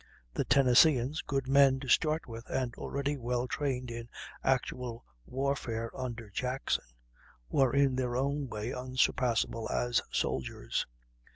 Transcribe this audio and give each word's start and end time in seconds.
The 0.33 0.45
Tennesseeans, 0.45 1.21
good 1.21 1.47
men 1.47 1.79
to 1.81 1.87
start 1.87 2.25
with, 2.27 2.49
and 2.49 2.73
already 2.73 3.17
well 3.17 3.47
trained 3.47 3.91
in 3.91 4.09
actual 4.43 5.05
warfare 5.27 5.91
under 5.95 6.31
Jackson, 6.31 6.85
were 7.49 7.71
in 7.75 7.95
their 7.97 8.15
own 8.17 8.47
way 8.49 8.73
unsurpassable 8.73 9.69
as 9.69 10.01
soldiers. 10.11 10.87